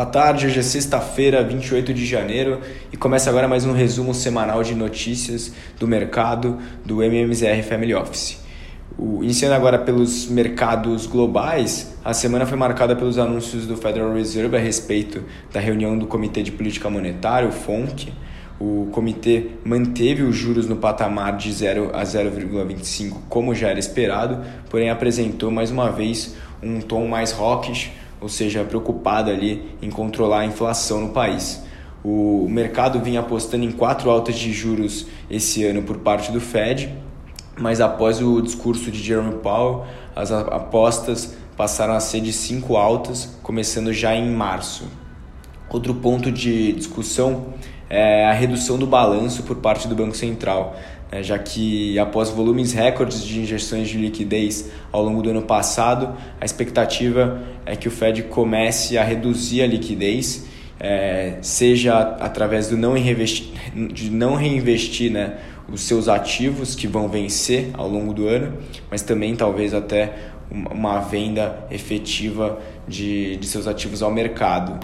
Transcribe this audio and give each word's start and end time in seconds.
Boa 0.00 0.08
tarde, 0.08 0.46
hoje 0.46 0.58
é 0.58 0.62
sexta-feira, 0.62 1.44
28 1.44 1.92
de 1.92 2.06
janeiro 2.06 2.62
e 2.90 2.96
começa 2.96 3.28
agora 3.28 3.46
mais 3.46 3.66
um 3.66 3.72
resumo 3.74 4.14
semanal 4.14 4.62
de 4.62 4.74
notícias 4.74 5.52
do 5.78 5.86
mercado 5.86 6.58
do 6.86 7.02
MMZR 7.02 7.62
Family 7.68 7.94
Office. 7.94 8.42
O, 8.98 9.22
iniciando 9.22 9.54
agora 9.54 9.78
pelos 9.78 10.26
mercados 10.26 11.06
globais, 11.06 11.94
a 12.02 12.14
semana 12.14 12.46
foi 12.46 12.56
marcada 12.56 12.96
pelos 12.96 13.18
anúncios 13.18 13.66
do 13.66 13.76
Federal 13.76 14.14
Reserve 14.14 14.56
a 14.56 14.58
respeito 14.58 15.22
da 15.52 15.60
reunião 15.60 15.98
do 15.98 16.06
Comitê 16.06 16.42
de 16.42 16.50
Política 16.50 16.88
Monetária, 16.88 17.46
o 17.46 17.52
FONC. 17.52 18.10
O 18.58 18.88
comitê 18.92 19.48
manteve 19.62 20.22
os 20.22 20.34
juros 20.34 20.66
no 20.66 20.76
patamar 20.76 21.36
de 21.36 21.52
0 21.52 21.90
a 21.92 22.02
0,25, 22.02 23.18
como 23.28 23.54
já 23.54 23.68
era 23.68 23.78
esperado, 23.78 24.38
porém 24.70 24.88
apresentou 24.88 25.50
mais 25.50 25.70
uma 25.70 25.90
vez 25.90 26.36
um 26.62 26.80
tom 26.80 27.06
mais 27.06 27.32
hawkish 27.32 27.90
ou 28.20 28.28
seja, 28.28 28.64
preocupada 28.64 29.30
ali 29.30 29.76
em 29.80 29.90
controlar 29.90 30.40
a 30.40 30.46
inflação 30.46 31.00
no 31.00 31.08
país. 31.10 31.62
O 32.04 32.46
mercado 32.48 33.00
vinha 33.00 33.20
apostando 33.20 33.64
em 33.64 33.72
quatro 33.72 34.10
altas 34.10 34.36
de 34.36 34.52
juros 34.52 35.06
esse 35.30 35.64
ano 35.64 35.82
por 35.82 35.98
parte 35.98 36.32
do 36.32 36.40
Fed, 36.40 36.94
mas 37.58 37.80
após 37.80 38.22
o 38.22 38.40
discurso 38.40 38.90
de 38.90 39.02
Jerome 39.02 39.36
Powell, 39.36 39.84
as 40.16 40.32
apostas 40.32 41.34
passaram 41.56 41.94
a 41.94 42.00
ser 42.00 42.20
de 42.20 42.32
cinco 42.32 42.76
altas, 42.76 43.38
começando 43.42 43.92
já 43.92 44.14
em 44.14 44.30
março. 44.30 44.84
Outro 45.68 45.94
ponto 45.94 46.32
de 46.32 46.72
discussão 46.72 47.54
é 47.90 48.24
a 48.24 48.32
redução 48.32 48.78
do 48.78 48.86
balanço 48.86 49.42
por 49.42 49.56
parte 49.56 49.88
do 49.88 49.96
Banco 49.96 50.16
Central 50.16 50.76
né, 51.10 51.22
já 51.22 51.38
que 51.38 51.98
após 51.98 52.30
volumes 52.30 52.72
recordes 52.72 53.24
de 53.24 53.40
injeções 53.40 53.88
de 53.88 53.98
liquidez 53.98 54.70
ao 54.92 55.02
longo 55.02 55.22
do 55.22 55.30
ano 55.30 55.42
passado, 55.42 56.16
a 56.40 56.44
expectativa 56.44 57.42
é 57.66 57.74
que 57.74 57.88
o 57.88 57.90
Fed 57.90 58.22
comece 58.24 58.96
a 58.96 59.02
reduzir 59.02 59.62
a 59.62 59.66
liquidez, 59.66 60.46
é, 60.78 61.38
seja 61.42 61.98
através 61.98 62.68
do 62.68 62.76
não 62.76 62.94
de 62.94 64.10
não 64.10 64.34
reinvestir 64.34 65.10
né, 65.10 65.38
os 65.68 65.82
seus 65.82 66.08
ativos 66.08 66.74
que 66.74 66.86
vão 66.86 67.08
vencer 67.08 67.70
ao 67.74 67.88
longo 67.88 68.14
do 68.14 68.26
ano, 68.26 68.56
mas 68.90 69.02
também 69.02 69.34
talvez 69.34 69.74
até 69.74 70.14
uma 70.50 71.00
venda 71.00 71.66
efetiva 71.70 72.58
de, 72.88 73.36
de 73.36 73.46
seus 73.46 73.66
ativos 73.66 74.02
ao 74.02 74.10
mercado. 74.10 74.80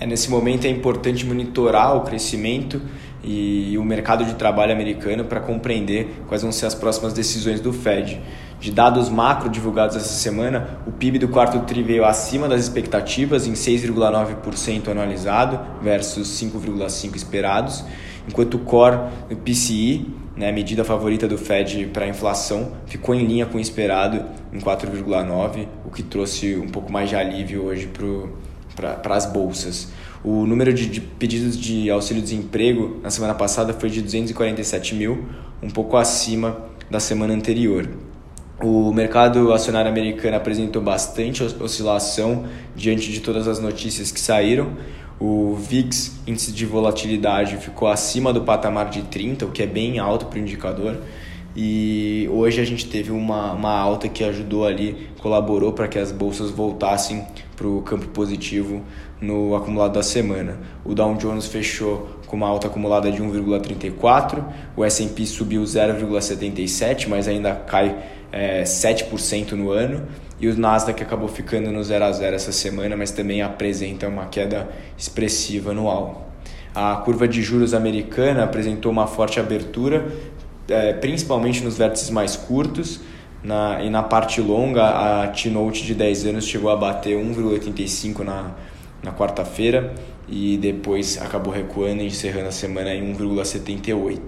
É, 0.00 0.06
nesse 0.06 0.30
momento 0.30 0.66
é 0.66 0.70
importante 0.70 1.24
monitorar 1.24 1.96
o 1.96 2.00
crescimento 2.00 2.80
e 3.24 3.76
o 3.78 3.84
mercado 3.84 4.24
de 4.24 4.34
trabalho 4.34 4.72
americano 4.72 5.24
para 5.24 5.40
compreender 5.40 6.22
quais 6.26 6.42
vão 6.42 6.50
ser 6.50 6.66
as 6.66 6.74
próximas 6.74 7.12
decisões 7.12 7.60
do 7.60 7.72
Fed. 7.72 8.20
De 8.58 8.70
dados 8.70 9.08
macro 9.08 9.48
divulgados 9.48 9.96
essa 9.96 10.14
semana, 10.14 10.78
o 10.86 10.92
PIB 10.92 11.18
do 11.18 11.28
quarto 11.28 11.58
TRI 11.60 11.82
veio 11.82 12.04
acima 12.04 12.48
das 12.48 12.60
expectativas 12.60 13.46
em 13.46 13.52
6,9% 13.52 14.88
anualizado 14.88 15.58
versus 15.82 16.28
5,5% 16.40 17.16
esperados, 17.16 17.84
enquanto 18.28 18.54
o 18.54 18.58
core 18.60 18.98
do 19.28 19.36
PCI, 19.36 20.06
né, 20.36 20.50
medida 20.52 20.84
favorita 20.84 21.26
do 21.26 21.36
Fed 21.36 21.86
para 21.92 22.04
a 22.04 22.08
inflação, 22.08 22.72
ficou 22.86 23.14
em 23.14 23.24
linha 23.24 23.46
com 23.46 23.58
o 23.58 23.60
esperado 23.60 24.24
em 24.52 24.58
4,9%, 24.58 25.66
o 25.84 25.90
que 25.90 26.02
trouxe 26.02 26.56
um 26.56 26.68
pouco 26.68 26.90
mais 26.90 27.08
de 27.08 27.16
alívio 27.16 27.64
hoje 27.64 27.88
para 27.88 28.06
as 29.10 29.26
bolsas. 29.26 29.92
O 30.24 30.46
número 30.46 30.72
de, 30.72 30.86
de 30.86 31.00
pedidos 31.00 31.58
de 31.58 31.90
auxílio-desemprego 31.90 33.00
na 33.02 33.10
semana 33.10 33.34
passada 33.34 33.72
foi 33.72 33.90
de 33.90 34.00
247 34.00 34.94
mil, 34.94 35.26
um 35.62 35.68
pouco 35.68 35.96
acima 35.96 36.56
da 36.90 37.00
semana 37.00 37.34
anterior. 37.34 37.88
O 38.62 38.92
mercado 38.92 39.52
acionário 39.52 39.90
americano 39.90 40.36
apresentou 40.36 40.80
bastante 40.80 41.42
oscilação 41.42 42.44
diante 42.76 43.10
de 43.10 43.20
todas 43.20 43.48
as 43.48 43.58
notícias 43.58 44.12
que 44.12 44.20
saíram. 44.20 44.76
O 45.18 45.56
VIX, 45.56 46.20
índice 46.26 46.52
de 46.52 46.64
volatilidade, 46.64 47.56
ficou 47.56 47.88
acima 47.88 48.32
do 48.32 48.42
patamar 48.42 48.88
de 48.88 49.02
30, 49.02 49.46
o 49.46 49.50
que 49.50 49.62
é 49.62 49.66
bem 49.66 49.98
alto 49.98 50.26
para 50.26 50.38
o 50.38 50.42
indicador. 50.42 51.00
E 51.54 52.28
hoje 52.32 52.60
a 52.60 52.64
gente 52.64 52.88
teve 52.88 53.10
uma, 53.10 53.52
uma 53.52 53.78
alta 53.78 54.08
que 54.08 54.24
ajudou 54.24 54.66
ali, 54.66 55.08
colaborou 55.20 55.72
para 55.72 55.86
que 55.86 55.98
as 55.98 56.10
bolsas 56.10 56.50
voltassem 56.50 57.26
para 57.54 57.68
o 57.68 57.82
campo 57.82 58.08
positivo 58.08 58.82
no 59.20 59.54
acumulado 59.54 59.92
da 59.92 60.02
semana. 60.02 60.58
O 60.84 60.94
Dow 60.94 61.14
Jones 61.14 61.46
fechou 61.46 62.08
com 62.26 62.36
uma 62.36 62.48
alta 62.48 62.68
acumulada 62.68 63.12
de 63.12 63.22
1,34, 63.22 64.42
o 64.74 64.82
S&P 64.82 65.26
subiu 65.26 65.62
0,77, 65.62 67.06
mas 67.06 67.28
ainda 67.28 67.54
cai 67.54 67.94
é, 68.32 68.62
7% 68.62 69.52
no 69.52 69.70
ano, 69.70 70.06
e 70.40 70.48
o 70.48 70.58
Nasdaq 70.58 71.02
acabou 71.02 71.28
ficando 71.28 71.70
no 71.70 71.84
0 71.84 72.04
a 72.04 72.10
0 72.10 72.34
essa 72.34 72.50
semana, 72.50 72.96
mas 72.96 73.10
também 73.10 73.42
apresenta 73.42 74.08
uma 74.08 74.26
queda 74.26 74.68
expressiva 74.96 75.72
anual. 75.72 76.32
A 76.74 76.96
curva 76.96 77.28
de 77.28 77.42
juros 77.42 77.74
americana 77.74 78.44
apresentou 78.44 78.90
uma 78.90 79.06
forte 79.06 79.38
abertura, 79.38 80.10
é, 80.68 80.92
principalmente 80.92 81.62
nos 81.62 81.76
vértices 81.76 82.10
mais 82.10 82.36
curtos, 82.36 83.00
na, 83.42 83.82
e 83.82 83.90
na 83.90 84.02
parte 84.02 84.40
longa, 84.40 85.22
a 85.22 85.26
T-Note 85.28 85.84
de 85.84 85.94
10 85.94 86.26
anos 86.26 86.46
chegou 86.46 86.70
a 86.70 86.76
bater 86.76 87.16
1,85 87.16 88.20
na, 88.20 88.52
na 89.02 89.12
quarta-feira 89.12 89.92
e 90.28 90.56
depois 90.56 91.20
acabou 91.20 91.52
recuando, 91.52 92.02
encerrando 92.02 92.48
a 92.48 92.52
semana 92.52 92.94
em 92.94 93.12
1,78. 93.14 94.20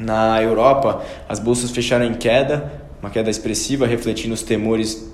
Na 0.00 0.42
Europa, 0.42 1.04
as 1.28 1.38
bolsas 1.38 1.70
fecharam 1.70 2.06
em 2.06 2.14
queda, 2.14 2.82
uma 3.00 3.10
queda 3.10 3.30
expressiva, 3.30 3.86
refletindo 3.86 4.32
os 4.32 4.42
temores 4.42 5.12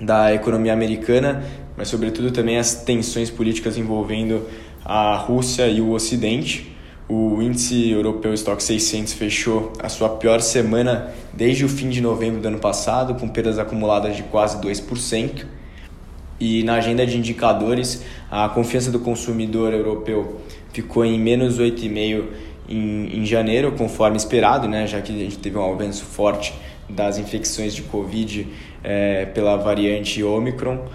da 0.00 0.32
economia 0.32 0.72
americana, 0.72 1.44
mas 1.76 1.88
sobretudo 1.88 2.30
também 2.30 2.56
as 2.56 2.74
tensões 2.74 3.30
políticas 3.30 3.76
envolvendo 3.76 4.46
a 4.84 5.16
Rússia 5.16 5.66
e 5.66 5.80
o 5.80 5.90
Ocidente. 5.90 6.73
O 7.06 7.42
índice 7.42 7.90
europeu 7.90 8.32
Stock 8.32 8.62
600 8.62 9.12
fechou 9.12 9.72
a 9.78 9.90
sua 9.90 10.08
pior 10.08 10.40
semana 10.40 11.12
desde 11.34 11.62
o 11.62 11.68
fim 11.68 11.90
de 11.90 12.00
novembro 12.00 12.40
do 12.40 12.48
ano 12.48 12.58
passado, 12.58 13.14
com 13.14 13.28
perdas 13.28 13.58
acumuladas 13.58 14.16
de 14.16 14.22
quase 14.22 14.58
2%. 14.58 15.44
E 16.40 16.62
na 16.62 16.76
agenda 16.76 17.06
de 17.06 17.18
indicadores, 17.18 18.02
a 18.30 18.48
confiança 18.48 18.90
do 18.90 18.98
consumidor 18.98 19.74
europeu 19.74 20.40
ficou 20.72 21.04
em 21.04 21.18
menos 21.18 21.58
8,5% 21.60 22.24
em, 22.66 23.18
em 23.18 23.26
janeiro, 23.26 23.72
conforme 23.72 24.16
esperado, 24.16 24.66
né, 24.66 24.86
já 24.86 25.02
que 25.02 25.12
a 25.12 25.18
gente 25.18 25.38
teve 25.38 25.58
um 25.58 25.72
avanço 25.72 26.04
forte 26.04 26.54
das 26.88 27.18
infecções 27.18 27.74
de 27.74 27.82
Covid 27.82 28.48
é, 28.82 29.26
pela 29.26 29.56
variante 29.56 30.22
Omicron, 30.22 30.86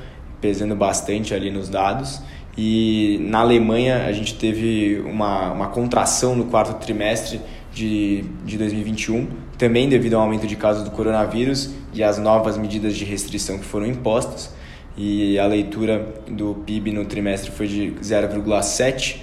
pesando 0.41 0.75
bastante 0.75 1.35
ali 1.35 1.51
nos 1.51 1.69
dados. 1.69 2.21
E 2.57 3.17
na 3.21 3.39
Alemanha 3.39 4.05
a 4.05 4.11
gente 4.11 4.35
teve 4.35 5.01
uma, 5.05 5.51
uma 5.51 5.67
contração 5.67 6.35
no 6.35 6.45
quarto 6.45 6.73
trimestre 6.83 7.39
de, 7.73 8.23
de 8.45 8.57
2021, 8.57 9.27
também 9.57 9.87
devido 9.87 10.15
ao 10.15 10.21
aumento 10.21 10.47
de 10.47 10.55
casos 10.55 10.83
do 10.83 10.91
coronavírus 10.91 11.71
e 11.93 12.03
às 12.03 12.17
novas 12.17 12.57
medidas 12.57 12.95
de 12.95 13.05
restrição 13.05 13.57
que 13.57 13.65
foram 13.65 13.85
impostas. 13.85 14.53
E 14.97 15.39
a 15.39 15.45
leitura 15.45 16.05
do 16.27 16.55
PIB 16.65 16.91
no 16.91 17.05
trimestre 17.05 17.51
foi 17.51 17.67
de 17.67 17.93
0,7, 18.01 19.17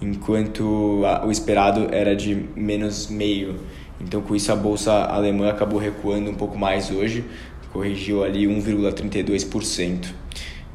enquanto 0.00 1.02
a, 1.06 1.24
o 1.24 1.30
esperado 1.30 1.88
era 1.90 2.14
de 2.14 2.46
menos 2.54 3.08
meio. 3.08 3.56
Então, 4.00 4.20
com 4.20 4.34
isso, 4.34 4.52
a 4.52 4.56
bolsa 4.56 4.92
alemã 4.92 5.48
acabou 5.48 5.78
recuando 5.78 6.30
um 6.30 6.34
pouco 6.34 6.58
mais 6.58 6.90
hoje, 6.90 7.24
corrigiu 7.72 8.22
ali 8.22 8.46
1,32%. 8.46 10.08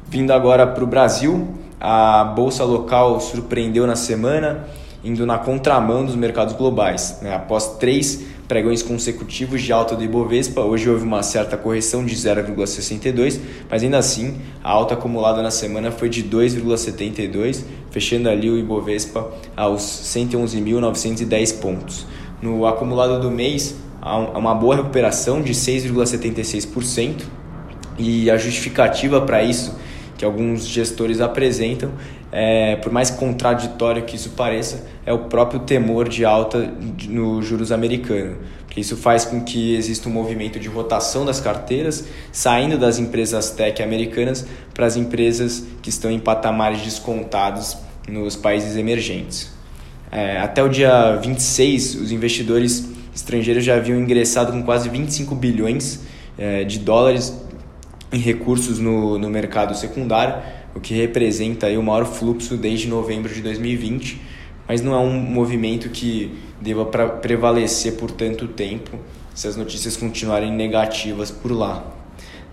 Vindo 0.08 0.32
agora 0.32 0.66
para 0.66 0.82
o 0.82 0.86
Brasil, 0.86 1.46
a 1.80 2.24
bolsa 2.24 2.64
local 2.64 3.20
surpreendeu 3.20 3.86
na 3.86 3.96
semana, 3.96 4.66
indo 5.04 5.24
na 5.24 5.38
contramão 5.38 6.04
dos 6.04 6.16
mercados 6.16 6.54
globais. 6.54 7.18
Né? 7.22 7.34
Após 7.34 7.76
três 7.78 8.24
pregões 8.48 8.82
consecutivos 8.82 9.62
de 9.62 9.72
alta 9.72 9.94
do 9.94 10.02
Ibovespa, 10.02 10.62
hoje 10.62 10.88
houve 10.88 11.04
uma 11.04 11.22
certa 11.22 11.56
correção 11.56 12.04
de 12.04 12.16
0,62, 12.16 13.38
mas 13.70 13.82
ainda 13.82 13.98
assim 13.98 14.38
a 14.64 14.70
alta 14.70 14.94
acumulada 14.94 15.42
na 15.42 15.50
semana 15.50 15.90
foi 15.90 16.08
de 16.08 16.24
2,72, 16.24 17.62
fechando 17.90 18.28
ali 18.28 18.50
o 18.50 18.58
Ibovespa 18.58 19.30
aos 19.54 19.82
111.910 19.82 21.60
pontos. 21.60 22.06
No 22.40 22.66
acumulado 22.66 23.20
do 23.20 23.30
mês, 23.30 23.76
há 24.00 24.16
uma 24.16 24.54
boa 24.54 24.76
recuperação 24.76 25.42
de 25.42 25.52
6,76%, 25.52 27.22
e 27.98 28.30
a 28.30 28.36
justificativa 28.36 29.20
para 29.20 29.42
isso 29.42 29.74
que 30.18 30.24
alguns 30.24 30.66
gestores 30.66 31.20
apresentam, 31.20 31.92
é, 32.30 32.76
por 32.76 32.92
mais 32.92 33.08
contraditório 33.08 34.02
que 34.02 34.16
isso 34.16 34.30
pareça, 34.30 34.84
é 35.06 35.12
o 35.12 35.20
próprio 35.20 35.60
temor 35.60 36.08
de 36.08 36.24
alta 36.24 36.74
no 37.08 37.40
juros 37.40 37.70
americano. 37.70 38.36
Porque 38.66 38.80
isso 38.80 38.96
faz 38.96 39.24
com 39.24 39.40
que 39.40 39.74
exista 39.76 40.08
um 40.08 40.12
movimento 40.12 40.58
de 40.58 40.68
rotação 40.68 41.24
das 41.24 41.40
carteiras, 41.40 42.04
saindo 42.32 42.76
das 42.76 42.98
empresas 42.98 43.50
tech 43.52 43.80
americanas 43.82 44.44
para 44.74 44.84
as 44.84 44.96
empresas 44.96 45.64
que 45.80 45.88
estão 45.88 46.10
em 46.10 46.18
patamares 46.18 46.82
descontados 46.82 47.78
nos 48.08 48.34
países 48.36 48.76
emergentes. 48.76 49.50
É, 50.10 50.38
até 50.38 50.62
o 50.62 50.68
dia 50.68 51.16
26, 51.16 51.94
os 51.94 52.12
investidores 52.12 52.88
estrangeiros 53.14 53.64
já 53.64 53.76
haviam 53.76 53.98
ingressado 53.98 54.52
com 54.52 54.62
quase 54.62 54.88
25 54.88 55.34
bilhões 55.34 56.00
é, 56.36 56.64
de 56.64 56.78
dólares 56.78 57.34
em 58.12 58.18
recursos 58.18 58.78
no, 58.78 59.18
no 59.18 59.28
mercado 59.28 59.74
secundário, 59.76 60.42
o 60.74 60.80
que 60.80 60.94
representa 60.94 61.66
aí 61.66 61.76
o 61.76 61.82
maior 61.82 62.04
fluxo 62.04 62.56
desde 62.56 62.88
novembro 62.88 63.32
de 63.32 63.42
2020, 63.42 64.20
mas 64.66 64.80
não 64.80 64.94
é 64.94 64.98
um 64.98 65.18
movimento 65.18 65.88
que 65.88 66.32
deva 66.60 66.84
prevalecer 66.86 67.94
por 67.94 68.10
tanto 68.10 68.48
tempo 68.48 68.98
se 69.34 69.46
as 69.46 69.56
notícias 69.56 69.96
continuarem 69.96 70.52
negativas 70.52 71.30
por 71.30 71.52
lá. 71.52 71.84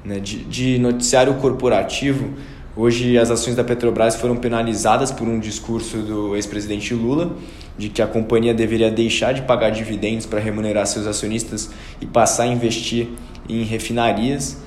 Né? 0.04 0.20
De, 0.20 0.44
de 0.44 0.78
noticiário 0.78 1.34
corporativo, 1.36 2.34
Hoje, 2.78 3.18
as 3.18 3.32
ações 3.32 3.56
da 3.56 3.64
Petrobras 3.64 4.18
foram 4.18 4.36
penalizadas 4.36 5.10
por 5.10 5.26
um 5.26 5.40
discurso 5.40 6.00
do 6.00 6.36
ex-presidente 6.36 6.94
Lula 6.94 7.34
de 7.78 7.88
que 7.88 8.02
a 8.02 8.08
companhia 8.08 8.54
deveria 8.54 8.92
deixar 8.92 9.34
de 9.34 9.44
pagar 9.44 9.70
dividendos 9.70 10.26
para 10.26 10.42
remunerar 10.42 10.86
seus 10.86 11.08
acionistas 11.08 11.70
e 12.02 12.06
passar 12.06 12.44
a 12.44 12.48
investir 12.48 13.08
em 13.48 13.64
refinarias. 13.64 14.58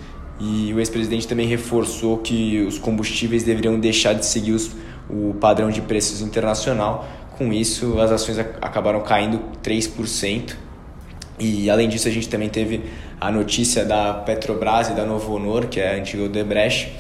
E 0.41 0.73
o 0.73 0.79
ex-presidente 0.79 1.27
também 1.27 1.47
reforçou 1.47 2.19
que 2.19 2.61
os 2.63 2.79
combustíveis 2.79 3.43
deveriam 3.43 3.79
deixar 3.79 4.13
de 4.13 4.25
seguir 4.25 4.53
os, 4.53 4.71
o 5.11 5.35
padrão 5.35 5.71
de 5.71 5.81
preços 5.81 6.21
internacional. 6.21 7.09
Com 7.37 7.53
isso, 7.53 8.01
as 8.01 8.13
ações 8.13 8.39
acabaram 8.39 9.01
caindo 9.01 9.41
3%. 9.63 10.55
E 11.41 11.71
além 11.71 11.89
disso, 11.89 12.09
a 12.09 12.11
gente 12.11 12.29
também 12.29 12.49
teve 12.49 12.85
a 13.21 13.31
notícia 13.31 13.85
da 13.85 14.15
Petrobras 14.15 14.91
e 14.91 14.93
da 14.93 15.05
Novo 15.05 15.35
Honor, 15.35 15.67
que 15.67 15.81
é 15.81 15.95
a 15.95 15.97
antiga 15.97 16.25
Odebrecht, 16.25 16.93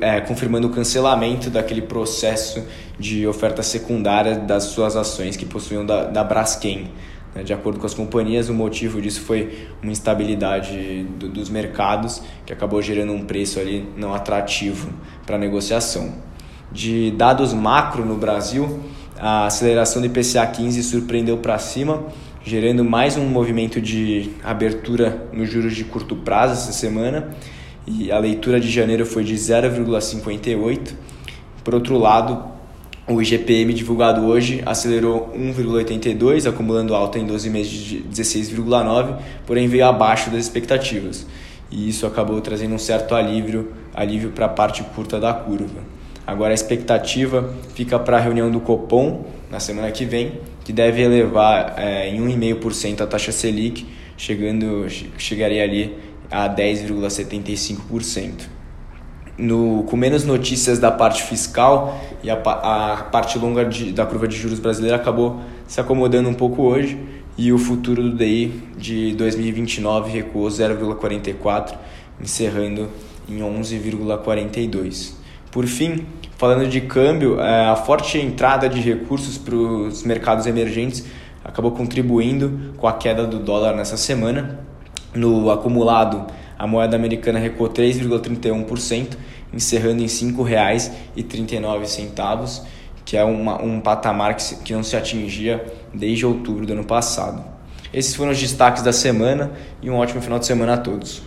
é, 0.00 0.20
confirmando 0.20 0.68
o 0.68 0.70
cancelamento 0.70 1.50
daquele 1.50 1.82
processo 1.82 2.64
de 2.98 3.26
oferta 3.26 3.62
secundária 3.62 4.36
das 4.36 4.64
suas 4.64 4.96
ações 4.96 5.36
que 5.36 5.44
possuíam 5.44 5.84
da, 5.84 6.04
da 6.04 6.22
Braskem. 6.22 6.90
Né? 7.34 7.42
De 7.42 7.52
acordo 7.52 7.78
com 7.78 7.86
as 7.86 7.94
companhias, 7.94 8.48
o 8.48 8.54
motivo 8.54 9.00
disso 9.00 9.22
foi 9.22 9.68
uma 9.82 9.92
instabilidade 9.92 11.04
do, 11.18 11.28
dos 11.28 11.48
mercados 11.48 12.22
que 12.44 12.52
acabou 12.52 12.80
gerando 12.82 13.12
um 13.12 13.24
preço 13.24 13.58
ali 13.58 13.88
não 13.96 14.14
atrativo 14.14 14.90
para 15.26 15.38
negociação. 15.38 16.12
De 16.70 17.10
dados 17.10 17.52
macro 17.52 18.04
no 18.04 18.16
Brasil, 18.16 18.80
a 19.18 19.46
aceleração 19.46 20.00
do 20.00 20.06
IPCA 20.06 20.46
15 20.46 20.82
surpreendeu 20.82 21.36
para 21.38 21.58
cima, 21.58 22.02
gerando 22.44 22.84
mais 22.84 23.16
um 23.16 23.26
movimento 23.26 23.80
de 23.80 24.30
abertura 24.42 25.28
nos 25.32 25.50
juros 25.50 25.76
de 25.76 25.84
curto 25.84 26.16
prazo 26.16 26.54
essa 26.54 26.72
semana 26.72 27.34
e 27.86 28.10
a 28.10 28.18
leitura 28.18 28.60
de 28.60 28.70
janeiro 28.70 29.04
foi 29.04 29.24
de 29.24 29.34
0,58. 29.34 30.94
Por 31.62 31.74
outro 31.74 31.98
lado, 31.98 32.51
o 33.08 33.20
IGPM 33.20 33.74
divulgado 33.74 34.24
hoje 34.24 34.62
acelerou 34.64 35.32
1,82, 35.36 36.48
acumulando 36.48 36.94
alta 36.94 37.18
em 37.18 37.26
12 37.26 37.50
meses 37.50 37.72
de 37.72 38.02
16,9, 38.02 39.16
porém 39.44 39.66
veio 39.66 39.86
abaixo 39.86 40.30
das 40.30 40.44
expectativas. 40.44 41.26
E 41.70 41.88
isso 41.88 42.06
acabou 42.06 42.40
trazendo 42.40 42.74
um 42.74 42.78
certo 42.78 43.14
alívio, 43.14 43.72
alívio 43.92 44.30
para 44.30 44.46
a 44.46 44.48
parte 44.48 44.84
curta 44.94 45.18
da 45.18 45.32
curva. 45.32 45.80
Agora 46.24 46.52
a 46.52 46.54
expectativa 46.54 47.52
fica 47.74 47.98
para 47.98 48.18
a 48.18 48.20
reunião 48.20 48.50
do 48.50 48.60
Copom 48.60 49.24
na 49.50 49.58
semana 49.58 49.90
que 49.90 50.04
vem, 50.04 50.40
que 50.64 50.72
deve 50.72 51.02
elevar 51.02 51.74
é, 51.76 52.08
em 52.08 52.20
1,5% 52.20 53.00
a 53.00 53.06
taxa 53.06 53.32
Selic, 53.32 53.84
chegando, 54.16 54.86
chegaria 55.18 55.64
ali 55.64 55.96
a 56.30 56.48
10,75%. 56.48 58.61
No, 59.38 59.84
com 59.84 59.96
menos 59.96 60.24
notícias 60.24 60.78
da 60.78 60.90
parte 60.90 61.22
fiscal 61.22 61.98
e 62.22 62.30
a, 62.30 62.34
a 62.34 62.96
parte 63.10 63.38
longa 63.38 63.64
de, 63.64 63.90
da 63.90 64.04
curva 64.04 64.28
de 64.28 64.36
juros 64.36 64.60
brasileira 64.60 64.96
acabou 64.96 65.40
se 65.66 65.80
acomodando 65.80 66.28
um 66.28 66.34
pouco 66.34 66.62
hoje 66.62 66.98
e 67.36 67.50
o 67.50 67.58
futuro 67.58 68.02
do 68.02 68.16
DI 68.16 68.52
de 68.76 69.14
2029 69.14 70.10
recuou 70.10 70.48
0,44, 70.48 71.74
encerrando 72.20 72.88
em 73.28 73.38
11,42. 73.38 75.14
Por 75.50 75.66
fim, 75.66 76.06
falando 76.36 76.68
de 76.68 76.80
câmbio, 76.82 77.40
é, 77.40 77.68
a 77.68 77.76
forte 77.76 78.18
entrada 78.18 78.68
de 78.68 78.80
recursos 78.80 79.38
para 79.38 79.54
os 79.54 80.02
mercados 80.02 80.46
emergentes 80.46 81.04
acabou 81.44 81.72
contribuindo 81.72 82.74
com 82.76 82.86
a 82.86 82.92
queda 82.92 83.26
do 83.26 83.38
dólar 83.38 83.74
nessa 83.74 83.96
semana 83.96 84.60
no 85.14 85.50
acumulado, 85.50 86.26
a 86.62 86.66
moeda 86.68 86.94
americana 86.94 87.40
recuou 87.40 87.68
3,31%, 87.68 89.16
encerrando 89.52 90.00
em 90.00 90.06
R$ 90.06 90.06
5,39, 90.06 92.62
que 93.04 93.16
é 93.16 93.24
uma, 93.24 93.60
um 93.60 93.80
patamar 93.80 94.36
que, 94.36 94.54
que 94.62 94.72
não 94.72 94.84
se 94.84 94.96
atingia 94.96 95.64
desde 95.92 96.24
outubro 96.24 96.64
do 96.64 96.72
ano 96.72 96.84
passado. 96.84 97.42
Esses 97.92 98.14
foram 98.14 98.30
os 98.30 98.38
destaques 98.38 98.84
da 98.84 98.92
semana 98.92 99.50
e 99.82 99.90
um 99.90 99.96
ótimo 99.96 100.22
final 100.22 100.38
de 100.38 100.46
semana 100.46 100.74
a 100.74 100.76
todos. 100.76 101.22